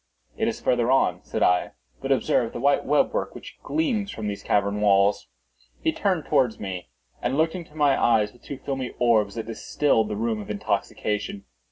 [0.35, 4.25] "It is farther on," said I; "but observe the white web work which gleams from
[4.27, 5.27] these cavern walls."
[5.79, 6.89] He turned towards me,
[7.21, 11.45] and looked into my eyes with two filmy orbs that distilled the rheum of intoxication.